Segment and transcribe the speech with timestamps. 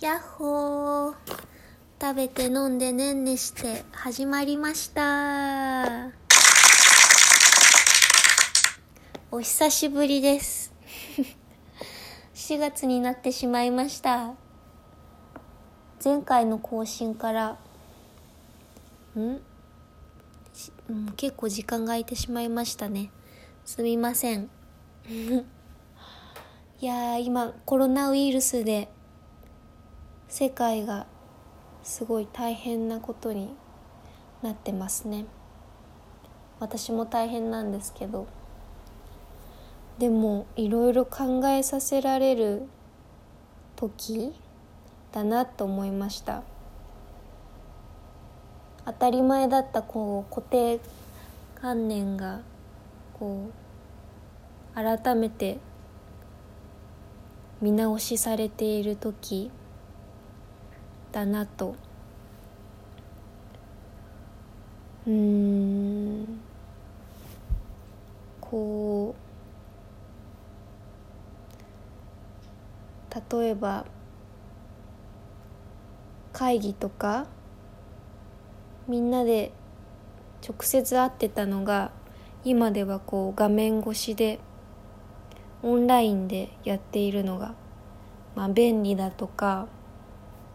[0.00, 1.14] やっほー。
[2.00, 6.08] 食べて飲んでねんねして始まりました。
[9.30, 10.72] お久しぶりです。
[12.32, 14.32] 4月になってしまいました。
[16.02, 17.58] 前回の更新から
[19.18, 19.38] ん？
[20.54, 23.10] しもう結構時間が空いてしまいましたね。
[23.66, 24.48] すみません。
[26.80, 28.90] いやー今コロナウイルスで
[30.30, 31.06] 世界が
[31.82, 33.52] すごい大変なことに
[34.42, 35.24] なってますね。
[36.60, 38.28] 私も大変なんですけど。
[39.98, 42.62] でもいろいろ考えさせられる
[43.74, 44.32] 時
[45.10, 46.44] だなと思いました。
[48.86, 50.78] 当たり前だったこう固定
[51.56, 52.40] 観念が
[53.18, 55.58] こう改めて
[57.60, 59.50] 見直しされている時
[61.12, 61.76] だなと。
[65.06, 66.40] うん。
[68.40, 69.30] こう
[73.38, 73.86] 例えば
[76.32, 77.26] 会議とか
[78.88, 79.52] みんなで
[80.46, 81.92] 直接会ってたのが
[82.44, 84.40] 今ではこう画面越しで
[85.62, 87.54] オンラインでやっているのが、
[88.34, 89.68] まあ、便利だとか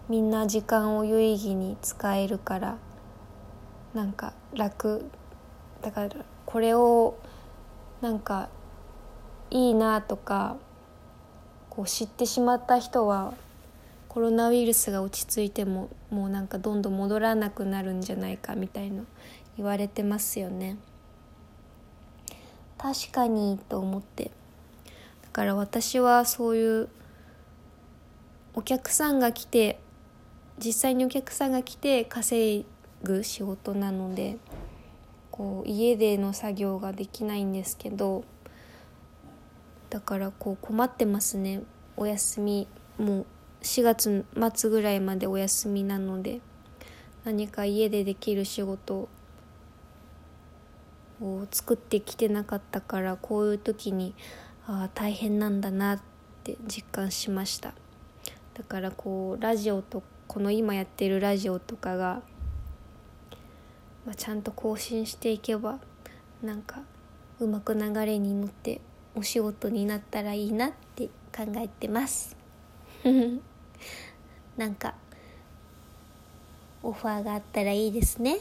[0.08, 2.78] みんな時間を有意義に使えるから
[3.94, 5.10] なんか楽。
[5.82, 6.10] だから
[6.46, 7.18] これを
[8.02, 8.50] なんか
[9.50, 10.58] いいなとか
[11.70, 13.34] こう知ってしまった人は
[14.10, 19.04] コロナウイルスが落ち着いてももうなんかどんどん戻らなくなるんじゃないかみたいな
[19.58, 20.78] 言われてますよね。
[22.78, 24.32] 確かにと思って。
[25.24, 26.90] だから私はそういう
[28.54, 29.80] お客さんが来て
[30.58, 32.66] 実際にお客さんが来て稼
[33.04, 34.38] ぐ仕事なので
[35.32, 38.24] こう家での作業ができないんですけど
[39.90, 41.62] だからこう困ってますね。
[41.98, 42.68] お休み
[42.98, 43.26] もう
[43.62, 46.42] 4月末ぐらいまでお休みなので
[47.24, 49.08] 何か家でできる仕事
[51.22, 54.14] を作ってきてなかったからこういう時に
[54.68, 56.02] ああ大変なんだなっ
[56.44, 57.74] て実感しました。
[58.56, 62.22] だからこうラジオとこの今やってるラジオとかが、
[64.06, 65.80] まあ、ちゃんと更新していけば
[66.42, 66.82] なんか
[67.40, 68.80] うまく流れに乗って
[69.14, 72.36] お仕事になったらいいなって考えてます。
[74.58, 74.96] なんか
[76.82, 78.40] オファーがあったらいいですね。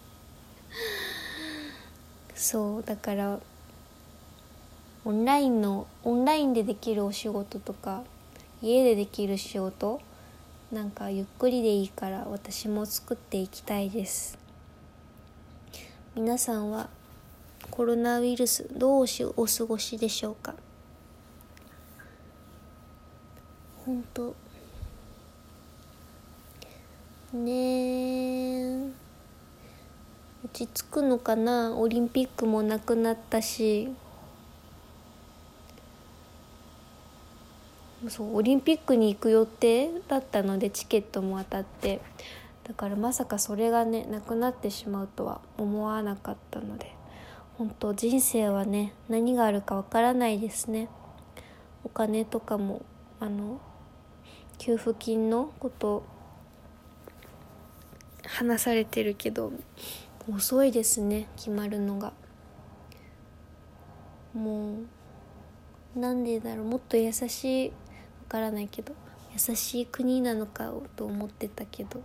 [2.34, 3.40] そうだから
[5.06, 8.04] オンラインのオンラインでできるお仕事とか
[8.62, 10.00] 家でできる仕事？
[10.72, 14.38] なんかゆっくりでいいから私も作っていきたいです。
[16.14, 16.88] 皆さんは
[17.70, 20.54] コロナウイルスどうしお過ごしでしょうか？
[23.84, 24.34] 本当
[27.34, 28.90] ね
[30.44, 31.76] 落ち着くのかな？
[31.76, 33.90] オリンピックもなくなったし。
[38.08, 42.00] そうオリンピックに行く予定だったのでチケットも当たって
[42.64, 46.94] だからまさかそれがねなくなってしまうとは思わなかったので
[47.58, 50.88] 本当人生はね何があるかわからないですね。
[51.84, 52.82] お金とかも
[53.20, 53.60] あの
[54.58, 56.04] 給付金のこと
[58.26, 59.52] 話されてるけど
[60.28, 62.12] 遅いですね決まるのが。
[64.34, 64.80] も
[65.96, 67.72] うなんでだろうもっと優しい
[68.26, 68.94] からないけど
[69.32, 72.02] 優しい国なのかと思ってたけど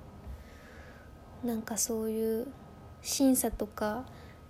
[1.43, 2.47] なんかそういう
[3.01, 4.05] 審査とか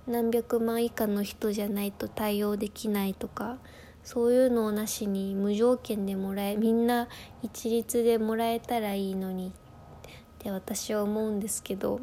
[0.08, 3.58] 何百万以下の人じゃないと対応できないとか
[4.04, 7.08] そういうのをなしに無条件でもらえみんな
[7.44, 9.52] 一律でもらえたらいいのにっ
[10.40, 12.02] て私は思うんですけど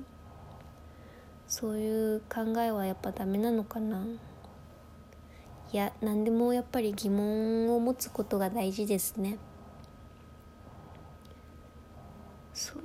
[1.48, 4.04] そういう考えはやっぱダメなのかな。
[5.70, 9.37] いや何でもやっぱり疑問を持つことが大事ですね
[12.54, 12.82] そう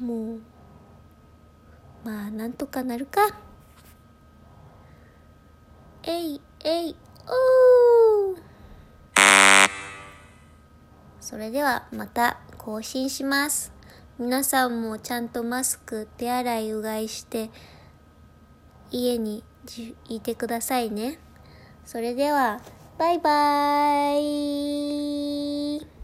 [0.00, 0.40] もう
[2.04, 3.20] まあなんとかなるか。
[6.04, 6.96] えいえい
[7.26, 8.38] おー。
[11.20, 13.72] それではまた更新します。
[14.18, 17.50] 皆さんもちゃんとマスク手洗いうがいして
[18.90, 19.44] 家に
[20.08, 21.18] いてくださいね。
[21.84, 22.60] それでは
[22.98, 25.97] バイバーイ。